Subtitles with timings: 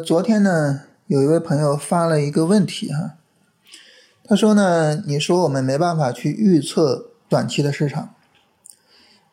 [0.00, 3.14] 昨天呢，有一位朋友发了一个问题哈，
[4.24, 8.14] 他说呢，你说我们没办法去预测短期的市场，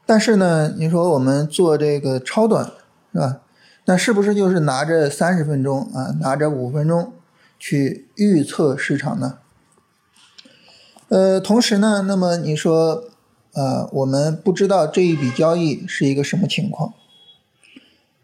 [0.05, 2.71] 但是呢，你说我们做这个超短
[3.13, 3.41] 是吧？
[3.85, 7.13] 那是不是就是拿着三十分钟啊，拿着五分钟
[7.57, 9.39] 去预测市场呢？
[11.07, 13.05] 呃，同时呢，那么你说，
[13.53, 16.93] 呃，我们不知道这一笔交易是一个什么情况。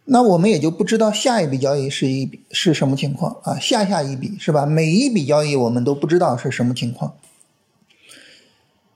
[0.08, 4.64] 那我们也就不知道下一笔交易是一笔是什么情况啊，下下一笔是吧？
[4.64, 7.16] 每一笔交易我们都不知道是什么情况。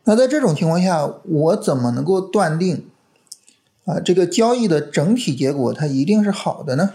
[0.04, 2.85] 那在这种情况下，我怎么能够断定
[3.85, 6.94] 啊这个交易的整体结果它一定是好的呢？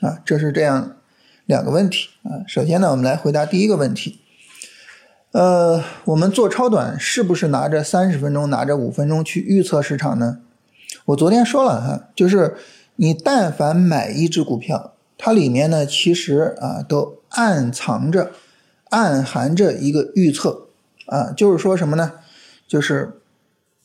[0.00, 0.96] 啊，这是这样
[1.44, 2.40] 两个问题啊。
[2.46, 4.20] 首先呢，我们来回答第一个问题。
[5.32, 10.38] 呃，我们做超短是不是拿着三十分钟、拿着五分钟去预测市场呢？
[11.04, 12.56] 我昨天说了哈，就是。
[12.96, 18.30] 你但凡买一只股票，它里面呢其实啊都暗藏着、
[18.90, 20.68] 暗含着一个预测
[21.06, 22.12] 啊，就是说什么呢？
[22.66, 23.20] 就是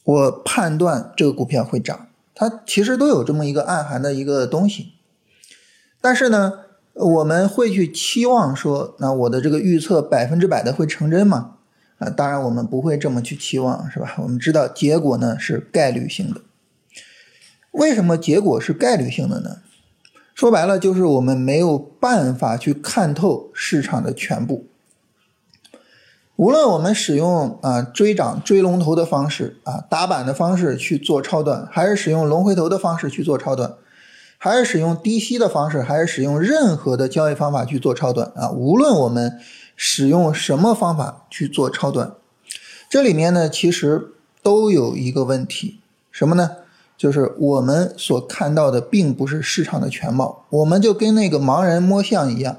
[0.03, 4.93] 我判断这个股票会涨，它其实都有这么一个暗含的一个东西。
[6.01, 6.53] 但是呢，
[6.93, 11.55] 我们会去期望说，那我的这个预测百分之百的会成真吗？
[11.97, 14.15] 啊，当然我们不会这么去期望，是吧？
[14.19, 16.41] 我们知道结果呢是概率性的。
[17.71, 19.57] 为什么结果是概率性的呢？
[20.33, 24.65] 说白了就是我们没有办法去看透市场的全部。
[26.37, 33.73] 无论我们使用啊追涨追龙头的方式啊打板的方式去做超短，还是使用龙回头的方式去做超短，
[34.37, 39.37] 还是使用低吸的方式，还是使用任何的交易方法去做超短啊，无论我们
[39.75, 42.13] 使用什么方法去做超短，
[42.89, 46.51] 这里面呢其实都有一个问题，什么呢？
[46.99, 52.57] 就是我们所看到的并不是市场的全貌，我们就跟那个盲人摸象一样，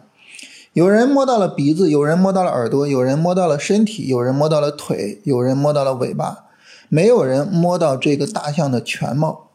[0.73, 6.47] 有人摸到了鼻子，有人摸到了耳朵，有人摸到了身体，有人摸到了腿，有人摸到了尾巴，
[6.89, 9.51] 没有人摸到这个大象的全貌。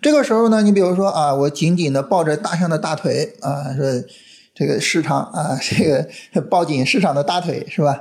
[0.00, 3.84] 这个时候呢，你比如说啊，我紧紧的抱着大象的大腿啊，说
[4.52, 7.96] 这个市场啊，这个抱紧市场的大腿是吧？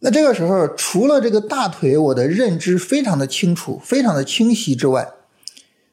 [0.00, 5.08] 那这个时候，除了这个大腿，我的认知非常的清楚，非常的清晰之外，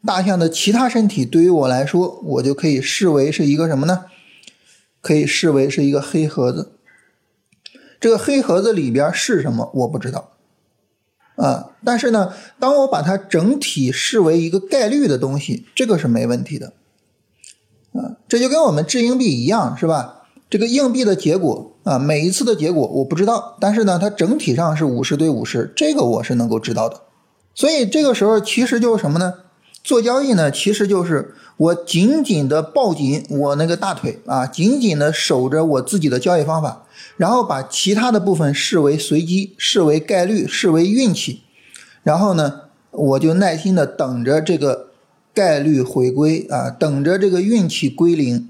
[0.05, 4.05] 大象的其他身体对于我来说，我就可以视为是一个什么呢？
[5.01, 6.73] 可以视为是一个黑盒子。
[7.99, 9.71] 这个黑盒子里边是什么？
[9.73, 10.33] 我不知道。
[11.35, 16.73] 啊，但是呢，当我把它整体视为一个概率的东西，这个是没问题的。
[17.93, 20.27] 啊，这就跟我们掷硬币一样，是吧？
[20.49, 27.01] 这个硬币的结果啊，每一次的结果我不知道，但是呢，它整体上是五十对五十，这个我是能够知道的。
[27.53, 29.35] 所以这个时候其实就是什么呢？
[29.83, 36.87] 做交易呢，其实就是我紧紧的抱紧我那个大腿啊，紧紧的守着我自己的交易方法，
[37.17, 41.41] 然后把其他的部分视为随机，视为概率，视为运气，
[42.01, 44.87] 然后呢，我就耐心的等着这个
[45.35, 48.49] 概率回归啊，等着这个运气归零。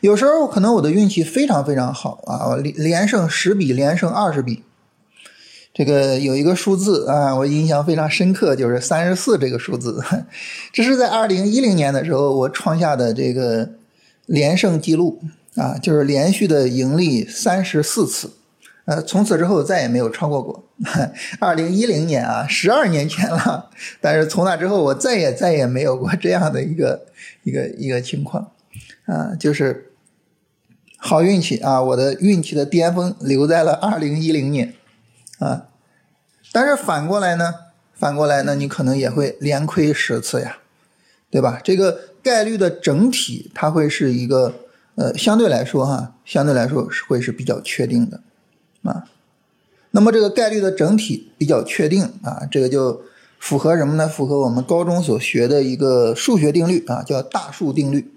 [0.00, 4.62] 有时候可能我的运气非常非常好啊，我连连胜十笔，连胜二十笔。
[5.72, 10.02] 这个有一个数字啊，我印象非常深刻，就是三十四这个数字。
[10.72, 13.70] 这是在二零一零年的时候我创下的这个
[14.26, 15.20] 连胜记录
[15.54, 18.32] 啊，就是连续的盈利三十四次。
[18.86, 20.64] 呃，从此之后再也没有超过过。
[21.38, 27.06] 二零一零年啊，十二年前了，但是从那之后我再也再也没有过这样的一个
[27.44, 28.50] 一个一个情况
[29.04, 29.86] 啊，就是。
[31.10, 31.82] 好运气啊！
[31.82, 34.74] 我的运气的巅峰留在了二零一零年，
[35.40, 35.66] 啊，
[36.52, 37.52] 但是反过来呢？
[37.92, 38.54] 反过来呢？
[38.54, 40.58] 你可能也会连亏十次呀，
[41.28, 41.60] 对吧？
[41.64, 44.54] 这个概率的整体它会是一个
[44.94, 48.20] 呃，相对来说哈，相对来说是会是比较确定的
[48.84, 49.06] 啊。
[49.90, 53.02] 那么这个概率的整体比较确定啊，这个就
[53.40, 54.06] 符合什么呢？
[54.06, 58.12] 符合我们高中所学的一个数学定律啊，叫大数定律。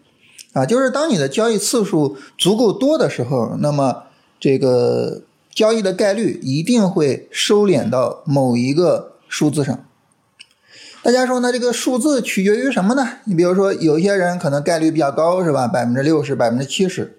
[0.53, 4.03] 啊，就是当你的交易次数足够多的时候，那么
[4.39, 5.23] 这个
[5.53, 9.85] 交易的概率一定会收敛到某一个数字上。
[11.01, 11.51] 大家说呢？
[11.51, 13.05] 这个数字取决于什么呢？
[13.25, 15.67] 你比如说，有些人可能概率比较高，是吧？
[15.67, 17.17] 百分之六十、百分之七十。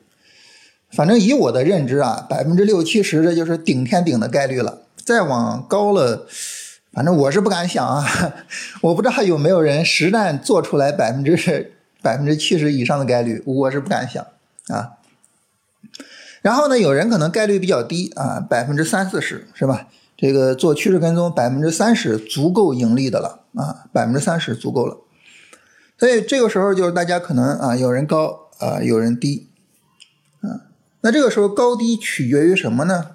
[0.90, 4.82] 反正以我的认知啊，百分之六七十这就是顶天顶的概率了。
[5.04, 6.26] 再往高了，
[6.92, 8.06] 反正我是不敢想啊。
[8.80, 11.72] 我不知道有没有人实战做出来百分之。
[12.04, 14.22] 百分之七十以上的概率，我是不敢想
[14.68, 14.98] 啊。
[16.42, 19.88] 然后呢，有人可能概率比较低啊，百分之三四十是吧？
[20.14, 24.98] 这个做趋势跟踪，百分之三十足够盈利的了啊，百分之三十足够了。
[25.98, 29.48] 所以这个时候就是大家可能啊，有人高啊有人低，
[30.42, 30.68] 啊，
[31.00, 33.12] 那这个时候高低取决于什么呢？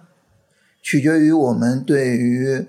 [0.82, 2.66] 取决于我们对于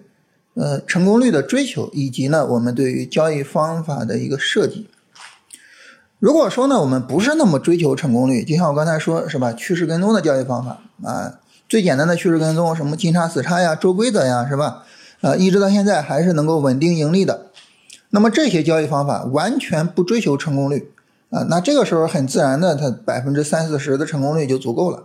[0.55, 4.91] 呃成功率的追求，以及呢我们对于交易方法的一个设计。
[6.21, 14.85] 如果说呢我们不是那么追求成功率，就像我刚才说是吧，趋势跟踪的交易方法啊，最简单的趋势跟踪，什么金叉死叉呀、周规则呀，是吧？
[15.23, 17.47] 呃，一直到现在还是能够稳定盈利的。
[18.11, 20.93] 那么这些交易方法完全不追求成功率
[21.31, 25.05] 啊，那这个时候很自然的，它百分之三四十的成功率就足够了。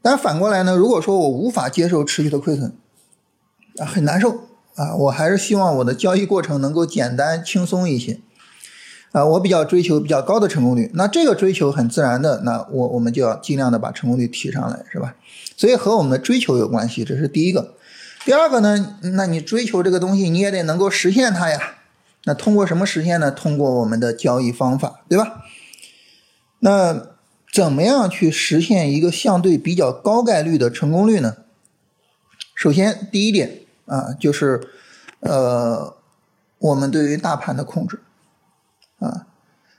[0.00, 2.74] 但反过来呢，如果说我无法接受持续的亏损
[3.78, 4.44] 啊，很难受
[4.76, 8.20] 啊，我还是希望我的交易过程能够简单轻松一些
[9.12, 10.90] 啊，我比较追求比较高的成功率。
[10.94, 15.14] 那这个追求很自然的，那我我们就要尽量的把成功率提上来，是吧？
[15.56, 17.74] 所以和我们的追求有关系，这是第一个。
[18.24, 21.76] 第二个呢，那你追求这个东西，你也得能够实现它呀。
[22.24, 23.30] 那通过什么实现呢？
[23.30, 25.42] 通过我们的交易方法，对吧？
[26.60, 27.06] 那
[27.52, 31.36] 怎么样去实现一个相对比较高概率的成功率呢？
[32.54, 34.60] 首先，第一点啊，就是
[35.20, 35.94] 呃，
[36.58, 37.98] 我们对于大盘的控制
[39.00, 39.26] 啊，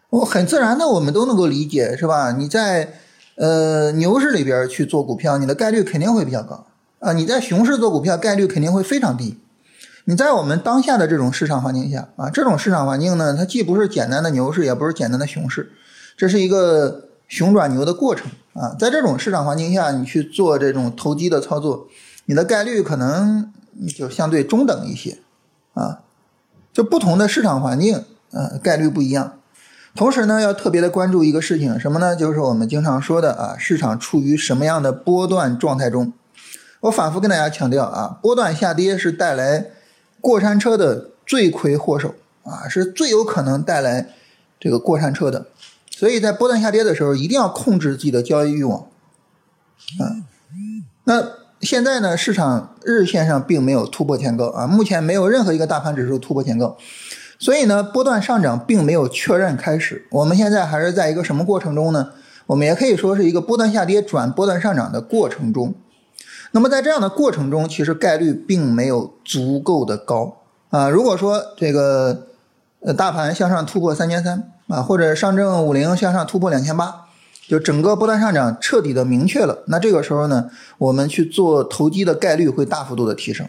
[0.10, 2.34] 我很自然的，我们都能够理解，是吧？
[2.34, 2.94] 你在
[3.36, 6.68] 呃牛市里边去做股票，你的概率肯定会比较高。
[7.00, 9.40] 啊，你在熊市做股票概率肯定会非常低。
[10.06, 15.72] 你在我们当下的这种市场环境下啊，这种市场环境呢，它既不是简单的牛市，也不是简单的熊市，
[16.18, 18.76] 这是一个熊转牛的过程啊。
[18.80, 21.88] 在这种市场环境下，你去做这种投机的操作，
[22.26, 23.52] 你的概率可能
[23.96, 25.20] 就相对中等一些
[25.74, 26.02] 啊。
[26.74, 29.38] 就不同的市场环境，呃，概率不一样。
[29.94, 32.16] 同时呢，要特别的关注一个事情，什么呢？
[32.16, 36.14] 就是我们经常说的啊，市场处于什么样的波段状态中。
[36.82, 39.68] 我反复跟大家强调啊，波段下跌是带来
[40.20, 44.08] 过山车的罪魁祸首啊，是最有可能带来
[44.60, 45.48] 这个过山车的。
[45.90, 48.88] 所以在波段下跌的时候，一定要控制自己的交易欲望
[50.00, 50.24] 啊。
[51.04, 51.24] 那
[51.60, 56.78] 现在呢，市场日线上并没有突破前高啊，目前没有任何一个大盘指数突破前高，
[57.42, 60.06] 所以呢，波段上涨并没有确认开始。
[60.12, 62.12] 我们现在还是在一个什么过程中呢？
[62.46, 65.74] 我们也可以说是一个波段下跌转波段上涨的过程中。
[66.52, 70.38] 那么在这样的过程中，其实概率并没有足够的高
[70.70, 70.88] 啊。
[70.88, 72.28] 如果说这个
[72.82, 77.08] 呃大盘向上突破三千三啊，或者上证五零向上突破两千八，
[77.48, 83.48] 就整个波段上涨彻底的明确了，那这个时候呢，我们去做投机的概率会大幅度的提升。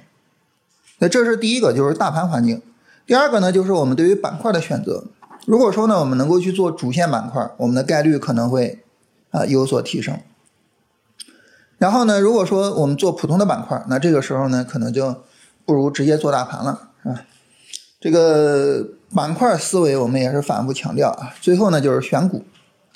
[1.01, 2.63] 那这是第一个，就是大盘环境。
[3.07, 5.05] 第二个呢，就是我们对于板块的选择。
[5.47, 8.85] 如果说呢，我们能够去做主线板块，我们的概率可能会
[9.31, 10.19] 啊有所提升。
[11.79, 15.17] 然后呢，如果说我们做普通的板块，那这个时候呢，可能就
[15.67, 17.23] 不如直接做大盘了，是吧？
[18.01, 21.35] 这个板块思维我们也是反复强调啊。
[21.41, 22.45] 最后呢，就是选股。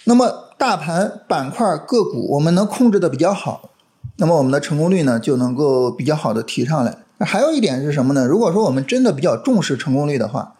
[0.05, 3.71] 那么大盘、板块、个股，我们能控制的比较好，
[4.19, 6.99] 那么我们的成功率呢，就能够比较好的提上来。
[7.19, 8.27] 还有一点是什么呢？
[8.27, 10.57] 如果说我们真的比较重视成功率的话，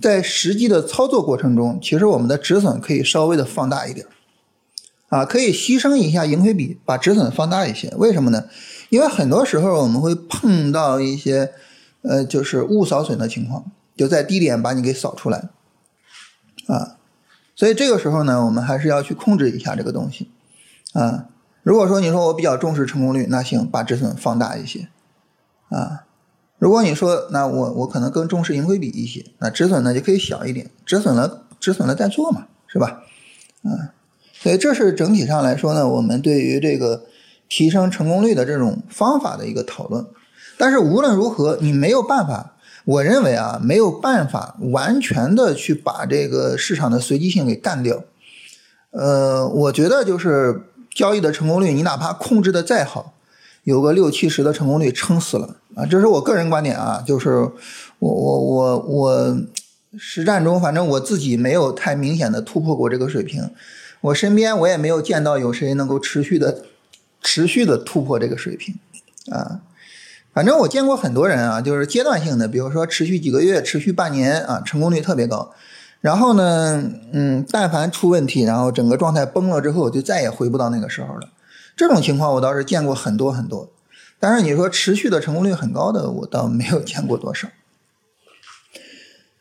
[0.00, 4.06] 在实际的操作过程中，其实我们的止损可以稍微的放大一点。
[5.08, 7.92] 啊，可以牺牲一下盈亏比，把止损放大一些。
[7.98, 8.44] 为什么呢？
[8.88, 11.52] 因为很多时候我们会碰到一些，
[12.00, 15.50] 呃，就是误扫损的情况，就在低点把你给扫出来，
[16.66, 16.96] 啊，
[17.54, 20.30] 所以这个时候呢，我们还是要去控制一下这个东西，
[20.94, 21.26] 啊，
[21.62, 24.88] 如果说你说我比较重视成功率，那行，把止损放大一些，
[25.72, 26.04] 啊，
[26.58, 33.02] 如果你说那我我可能更重视盈亏比一些，那止损呢就可以小一点，止损了止损了再做嘛，是吧？
[33.62, 33.94] 啊。
[34.34, 37.04] 所以这是整体上来说呢，我们对于这个
[37.48, 40.04] 提升成功率的这种方法的一个讨论。
[40.58, 48.02] 但是无论如何，你没有办法，我认为啊，没有办法完全的去把这个市场的随机性给干掉。
[48.90, 50.62] 呃，我觉得就是
[50.92, 53.14] 交易的成功率，你哪怕控制的再好，
[53.62, 57.30] 有个六七十的成功率撑死了啊，这是我个人观点啊，就是
[57.98, 59.36] 我我我我
[59.98, 63.50] 实战中，反正我自己没有太明显的突破过这个水平。
[64.02, 66.64] 我身边我也没有见到有谁能够持续的、
[67.22, 68.74] 持续的突破这个水平，
[69.30, 69.60] 啊，
[70.34, 75.52] 反正我见过很多人啊，就是阶段性的，比如说持续几个月、持续半年啊，成功率特别高，
[76.00, 81.28] 然后呢，嗯，但凡出问题，然后整个状态崩了之后，就再也回不到那个时候了。
[81.76, 83.70] 这种情况我倒是见过很多很多，
[84.22, 87.48] 但是你说持续的成功率很高的，我倒没有见过多少。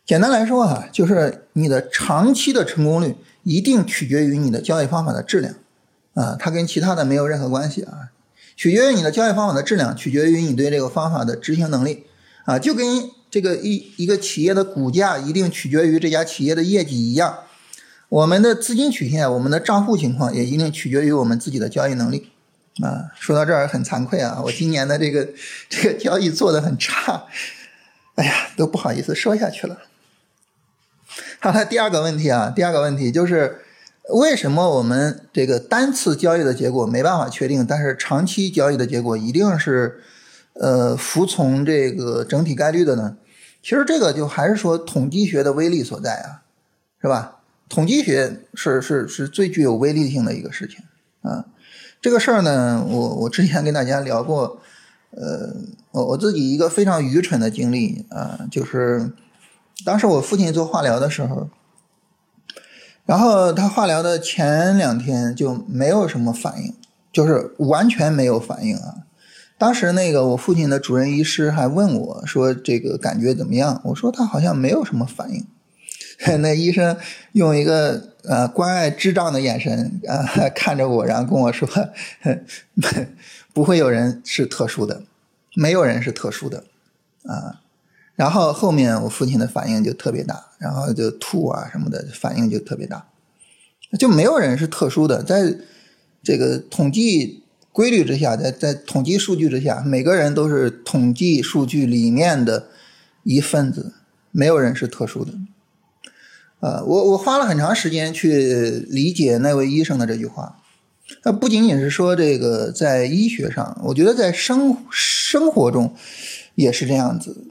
[0.04, 3.16] 简单来说哈，就是你的长期的成功率。
[3.44, 5.56] 一定取决于你的交易方法的质量，
[6.14, 8.12] 啊，它跟其他的没有任何关系啊，
[8.56, 12.04] 取决于你的交易方法的质量，取决于你对这个方法的执行能力，
[12.46, 17.40] 啊，就跟这个一一个企业的股价一定取决于这家企业的业绩一样，
[18.10, 22.30] 我们的资金曲线，我们的账户情况也一定取决于我们自己的交易能力
[22.84, 23.12] 啊。
[23.16, 25.28] 说到这儿很惭愧啊，我今年的这个
[25.70, 27.26] 这个交易做的很差，
[28.16, 29.78] 哎呀，都不好意思说下去了。
[31.40, 33.62] 好了，第二个问题啊，第二个问题就是
[34.10, 40.02] 为什么我们这个单次交易的结果没办法确定，但是长期交易的结果一定是
[40.54, 43.18] 呃服从这个整体概率的呢？
[43.62, 46.42] 其实这个就还是说统计学的威力所在啊，
[47.02, 47.40] 是吧？
[47.70, 50.84] 统计学是是是最具有威力性的一个事情
[51.22, 51.46] 啊。
[52.02, 54.60] 这个事儿呢，我我之前跟大家聊过，
[55.12, 55.54] 呃，
[55.92, 59.12] 我我自己一个非常愚蠢的经历啊，就是
[59.86, 61.48] 当时我父亲做化疗的时候，
[63.06, 66.74] 然后他化疗的前两天就没有什么反应，
[67.14, 69.04] 就是完全没有反应啊。
[69.60, 75.46] 当时那个我父亲的主任医师还问我说：“这个感觉怎么样？”我说：“他好像没有什么反应。”
[76.40, 76.96] 那医生
[77.32, 81.68] 用一个呃关爱智障的眼神啊看着我，然后跟我说
[83.54, 85.04] ：“不会有人是特殊的，
[85.56, 86.66] 没有人是特殊的
[87.24, 87.62] 啊。”
[88.16, 93.08] 然后后面我父亲的反应就特别大，然后就吐啊什么的，反应就特别大，
[93.98, 95.56] 就没有人是特殊的，在
[96.22, 102.68] 这个统计规律之下，在在统计数据之下，每个人都是统计数据里面的
[103.24, 103.94] 一份子，
[104.30, 105.34] 没有人是特殊的。
[106.62, 110.58] 呃，我我花了很长时间去理解那位医生的这句话。
[111.22, 115.94] 他不仅仅是说这个在医学上，我觉得在生生活中
[116.56, 117.48] 也是这样子。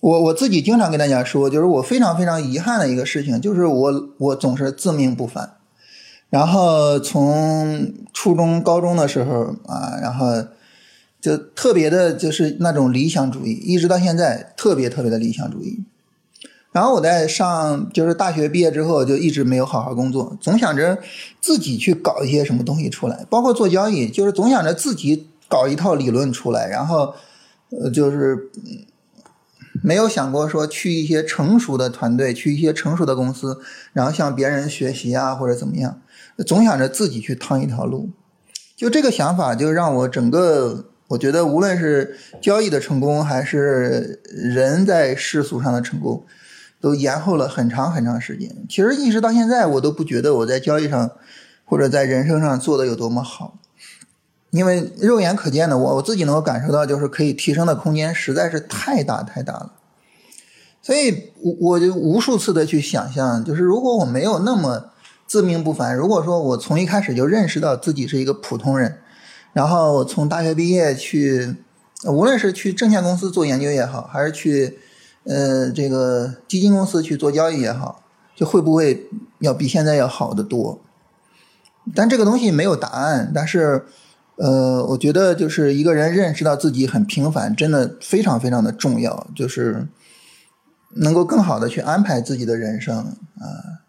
[0.00, 5.54] 我我自己经常跟大家说，就是我非常非常遗憾的一个事情，就是我我总是自命不凡。
[6.30, 10.26] 然后从初中、高中的时候啊，然后
[11.20, 15.84] 就特别的就是那种理想主义，一直到现在特别特别的理想主义。
[16.74, 20.98] 然后我在上就是大学毕业之后，就一直没有好好工作，总想着
[21.40, 27.14] 自己去搞一些什么东西出来，包括做交易，就是总想着自己搞一套理论出来，然后
[27.70, 28.50] 呃，就是
[29.84, 33.60] 没有想过说去一些成熟的团队，去一些成熟的公司，
[33.92, 36.00] 然后向别人学习啊，或者怎么样，
[36.44, 38.10] 总想着自己去趟一条路。
[38.76, 46.24] 就这个想法，就让我整个我觉得，无论是交易的成功，还是人在世俗上的成功。
[46.84, 48.54] 都延后了很长很长时间。
[48.68, 51.12] 其实一直到现在，我都不觉得我在交易上
[51.64, 53.56] 或者在人生上做的有多么好，
[54.50, 59.72] 因为肉眼可见的，我我自己能够感受到，就是可以提升的空间实在是太大太大了。
[60.82, 64.90] 所以，我我就无数次的去想象，就是如果我没有那么
[65.26, 68.98] 自命不凡，如果说我从一开始就认识到自己是一个普通人，
[69.54, 71.56] 然后从大学毕业去，
[72.04, 74.78] 无论是去证券公司做研究也好，还是去。
[75.24, 78.02] 呃，这个基金公司去做交易也好，
[78.36, 80.80] 就会不会要比现在要好得多？
[81.94, 83.32] 但这个东西没有答案。
[83.34, 83.84] 但是，
[84.36, 89.86] 呃，我觉得就是一个人认识到自己很平凡，真的非常非常的重要，就是
[90.96, 93.80] 能够更好的去安排自己的人生啊。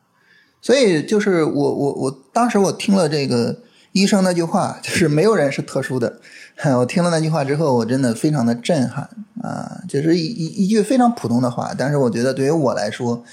[0.61, 3.59] 所以，就是我我我当时我听了这个
[3.91, 6.19] 医生那句话，就是没有人是特殊的。
[6.79, 9.09] 我听了那句话之后，我真的非常的震撼
[9.45, 9.81] 啊！
[9.87, 13.23] 就是一一一句非常普通的话，但是我觉得对于我来说，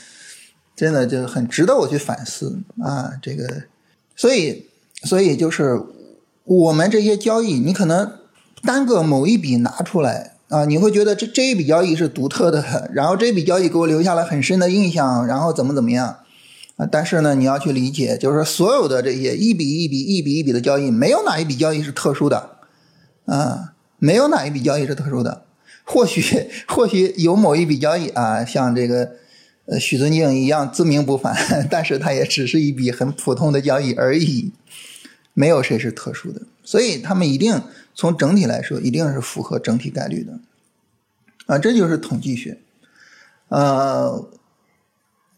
[0.76, 3.12] 真的就很值得我去反思啊！
[3.22, 3.62] 这个，
[4.14, 4.66] 所以，
[5.04, 5.80] 所以就是
[6.44, 8.12] 我们这些交易，你可能
[8.62, 16.16] 单个某一笔拿出来啊，你会觉得这这一笔交易是独特的，然后这一笔交易给我留下了很深的印象，然后怎么怎么样
[16.76, 16.86] 啊？
[16.90, 22.50] 但是呢，你要去理解，就是所有的这些一笔一笔、一笔一笔的交易，没有哪一笔交易是特殊的。
[23.24, 25.44] 啊，没有哪一笔交易是特殊的，
[25.84, 29.16] 或许或许有某一笔交易啊，像这个
[29.66, 31.36] 呃许尊敬一样自命不凡，
[31.70, 34.52] 但是它也只是一笔很普通的交易而已，
[35.34, 37.62] 没有谁是特殊的，所以他们一定
[37.94, 40.38] 从整体来说一定是符合整体概率的，
[41.46, 42.58] 啊，这就是统计学，
[43.48, 44.28] 呃，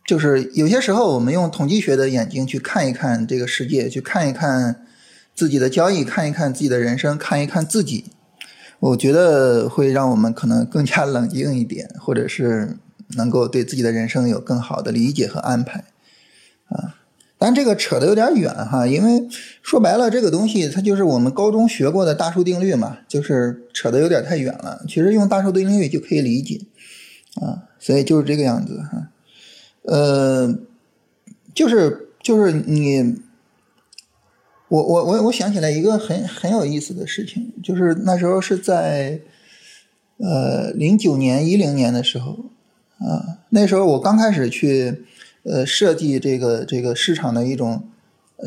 [0.07, 4.81] 就是有些时候我们用统计学的眼睛去看一看这个世界，去看一看。
[5.37, 8.05] 自己的交易，看一看自己的人生，看一看自己，
[8.91, 12.77] 我觉得会让我们可能更加冷静一点，或者是
[13.17, 15.85] 能够对自己的人生有更好的理解和安排
[16.69, 16.97] 啊。
[17.39, 19.27] 但这个扯得有点远哈，因为
[19.63, 24.85] 说白了，这个东西它就是我们高中学过的大数定律嘛，就是扯得有点太远了。
[24.87, 26.61] 其实用大数定律就可以理解
[27.41, 29.09] 啊，所以就是这个样子哈。
[29.83, 30.55] 呃，
[31.55, 33.17] 就是就是你。
[34.69, 39.21] 我我我我想起来一个很很有意思的事情，就是那时候是在，
[40.19, 42.33] 呃零九年一零年的时候，
[42.99, 45.05] 啊那时候我刚开始去
[45.45, 47.85] 呃设计这个这个市场的一种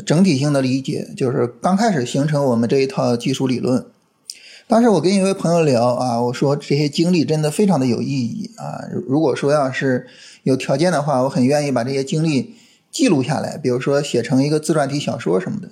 [0.05, 3.85] 整体性的理解，就是刚开始形成我们这一套技术理论。
[4.67, 8.83] 当时我跟一位朋友聊啊，我说这些经历真的非常的有意义啊。
[9.07, 10.07] 如果说要是
[10.43, 12.55] 有条件的话，我很愿意把这些经历
[12.91, 15.69] 记录下来，比如说写成一个自传体小说什么的。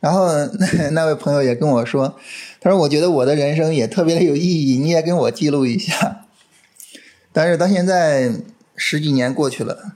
[0.00, 2.16] 然后那那位朋友也跟我说，
[2.60, 6.26] 他说我觉得我的人生也特别的有意义，你也跟我记录一下。
[7.32, 8.32] 但是到现在
[8.74, 9.92] 十几年过去了，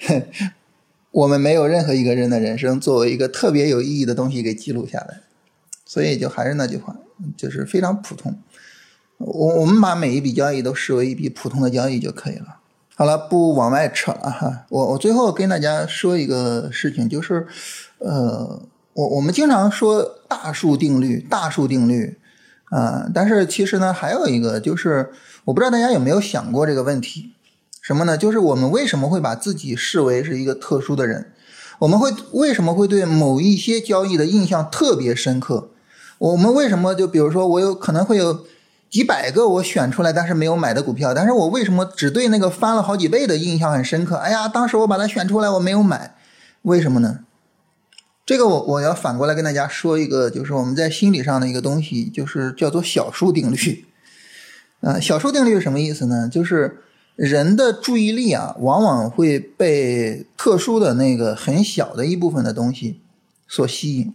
[1.10, 5.20] 我们没有任何一个人的人生作为一个特别有意义的东西给记录下来，
[5.84, 6.96] 所以就还是那句话。
[7.34, 8.36] 就是非常普通，
[9.16, 12.58] 我我们把每一笔交易都视为一笔普通的交易就可以了。
[12.94, 14.66] 好了，不往外扯了哈。
[14.68, 17.46] 我我最后跟大家说一个事情，就是，
[18.00, 18.62] 呃，
[18.96, 22.16] 我我们经常说大数定律，大数定律
[22.70, 25.10] 啊，但是其实呢，还有一个就是，
[25.44, 27.32] 我不知道大家有没有想过这个问题，
[27.82, 28.16] 什么呢？
[28.16, 31.30] 就是我们为什么会把自己视为是一个特殊的人？
[31.80, 35.68] 我们会为什么会对某一些交易的印象特别深刻？
[36.16, 38.46] 我们为什么就比如说我有可能会有
[38.88, 44.16] 几百个我选出来但是没有买的股票，但是我为什么只对那个翻了好几倍的印象很深刻？
[44.16, 46.14] 哎呀，当时我把它选出来我没有买，
[46.62, 47.18] 为什么呢？
[48.26, 53.84] 这个我我要反过来跟大家说一个，就是我们在心理上的一个东西，就是叫做小数定律。
[54.80, 56.28] 呃，小数定律是什么意思呢？
[56.28, 56.82] 就是
[57.14, 62.98] 人的注意力啊，往往会被特殊的那个很小的一部分的东西
[63.46, 64.12] 所吸引。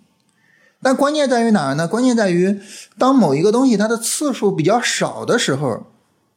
[0.81, 1.87] 但关键在于哪儿呢？
[1.87, 2.59] 关键在于，
[2.97, 5.87] 当某一个东西它的次数比较少的时候，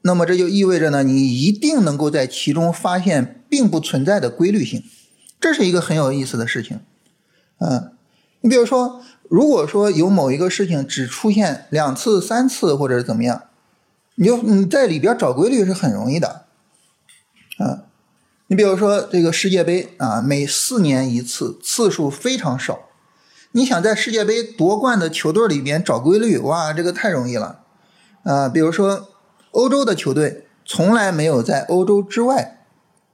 [0.02, 4.85] 那么这就意味着呢，你一定能够在其中发现并不存在的规律性，
[5.40, 6.78] 这是一个很有意思的事情。
[7.66, 7.92] 嗯，
[8.42, 13.44] 你比如说，如果说有某一个事情只出现两次、三次或者是怎么样，
[14.16, 16.45] 你就你在里边找规律是很容易的。
[17.56, 17.84] 啊，
[18.49, 22.80] 你比如说这个世界杯啊，每四年一次，次数非常少。
[23.52, 27.60] 你想在世界杯夺冠的球队里边找规律，哇，这个太容易了，
[28.25, 29.08] 啊，比如说
[29.52, 32.60] 欧洲的球队从来没有在欧洲之外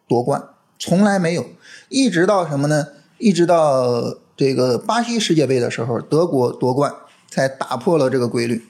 [0.09, 0.43] 夺冠，
[0.77, 1.47] 从来没有，
[1.89, 2.89] 一直到什么呢？
[3.19, 6.95] 一直到这个巴西世界杯的时候，德国夺冠
[7.29, 8.65] 才打破了这个规律，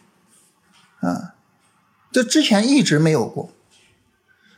[0.99, 1.35] 啊，
[2.11, 3.51] 这之前一直没有过。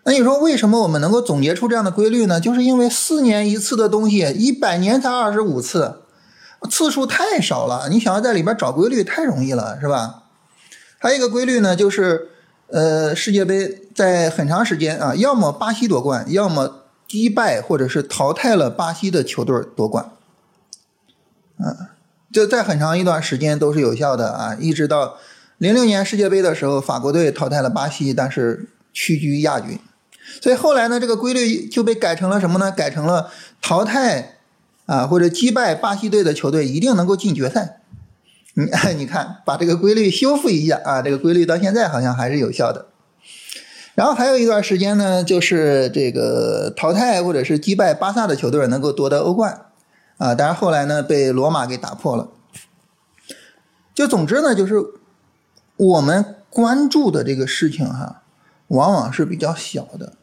[0.04, 2.40] 那你说为什么我们能够总结出这样的规律呢？
[2.40, 5.98] 就是因为四年一次的东西，一百年才二十五次。
[6.70, 10.22] 次数太少了，你想要在里边找规律太容易了，是吧？
[10.98, 12.30] 还有一个规律呢，就是
[12.68, 20.10] 呃，世界杯在很长时间啊，要么巴西夺冠，要么击败或者是淘汰了巴西的球队夺冠，
[21.58, 21.96] 啊，
[22.32, 25.16] 就在很长一段时间都是有效的啊，一直到
[25.58, 29.78] 零六年世界杯的时候，法国队淘汰了巴西，但是屈居亚军，
[30.40, 32.70] 所以后来呢，这个规律就被改成了什么呢？
[32.70, 34.36] 改成了淘汰。
[34.84, 37.78] 啊，或者击败巴西队的球队一定能够进决赛。
[38.54, 38.64] 你
[38.98, 42.86] 你看，把这个规律修复一下啊，这个规律到现在好像还是有效的。
[43.94, 49.66] 然后还有一段时间呢，就是这个淘汰或者是击败巴萨的球队能够夺得欧冠
[50.18, 52.28] 啊，但是后来呢被罗马给打破了。
[53.94, 54.82] 就总之呢，就是
[55.76, 58.22] 我们关注的这个事情哈，
[58.68, 60.14] 往往是比较小的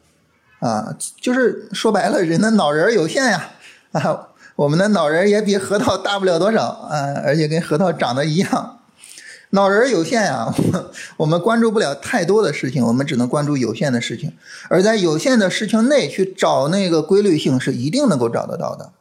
[0.60, 3.52] 啊，就是说白了，人的脑仁有限呀
[3.92, 4.26] 啊。
[4.56, 8.80] 我们的脑仁也比核桃大不了多少啊，而且跟核桃长得一样。
[9.52, 10.54] 脑仁有限啊，
[11.16, 14.34] 我们关注不了太多的事情，我们只能关注有限的事情。
[14.68, 18.92] 而在有限的事情内去找那个规律性，是一定能够找得到的。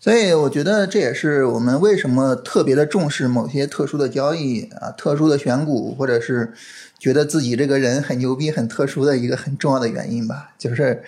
[0.00, 6.52] 所以，我觉得这也是我们为什么特别的重视某些特殊的交易啊、特殊的选股，或者是
[6.98, 10.54] 觉得自己这个人很牛逼、很特殊的一个很重要的原因吧。
[10.58, 11.02] 就是，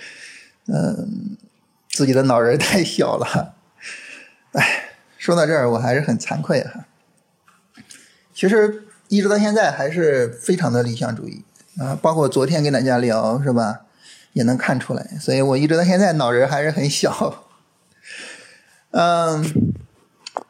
[0.67, 1.37] 嗯。
[1.93, 3.55] 自己的脑仁太小了，
[4.53, 6.87] 哎，说到这儿我还是很惭愧哈。
[8.33, 11.43] 其实一直到现在还是非常的理想主义
[11.79, 13.81] 啊，包括昨天跟大家聊是吧，
[14.33, 17.50] 也能看出来，所以我一直到现在脑仁还是很小。
[18.93, 19.45] 嗯，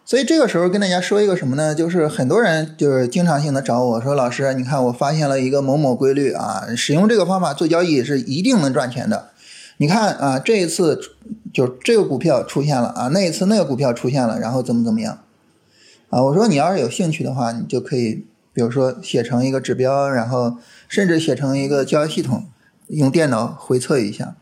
[0.04, 1.74] 所以这个时候跟大家说一个什么呢？
[1.74, 9.30] 就是很多人就是经常性的找我说，老师，你看我发现了一个某某规律啊，使用这个方法做交易是一定能赚钱的。
[9.76, 10.98] 你看啊，这一次
[11.52, 15.18] 就这个股票出现了啊，那一次那个股票出现了，然后怎么怎么样
[16.08, 16.22] 啊？
[16.22, 20.56] 我说你要是有兴趣的话，你就可以，比如说写成一个指标，然后
[20.88, 22.46] 甚至写成一个交易系统，
[22.88, 24.34] 用电脑回测一下。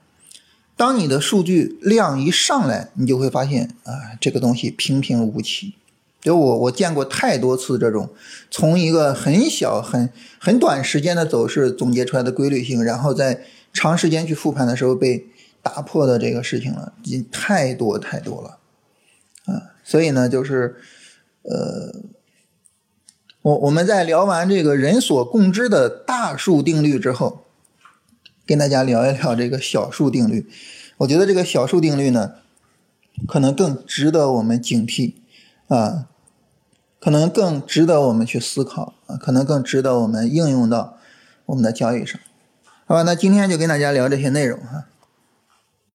[0.79, 5.75] 当你的数据量一上来，你就会发现啊，这个东西平平无奇。
[6.23, 8.09] 就我我见过太多次这种
[8.51, 13.45] 从一个很小很很短时间的走势总结出来的规律性，然后在。
[13.71, 15.27] 长时间去复盘的时候被
[15.63, 18.59] 打破的这个事情了，已经太多太多了
[19.45, 19.77] 啊！
[19.85, 20.77] 所以呢，就是
[21.43, 21.95] 呃，
[23.43, 27.45] 我我们在聊完这个人所共知的大数定律之后，
[28.49, 30.49] 跟大家聊一聊这个小数定律。
[30.97, 32.37] 我觉得这个小数定律呢，
[33.27, 35.17] 可能更值得我们警惕
[35.67, 36.09] 啊，
[36.99, 40.97] 可能更值得我们去思考啊，可能更值得我们应用到
[41.45, 42.19] 我们的交易上。
[42.87, 44.87] 好吧，那今天就跟大家聊这些内容哈。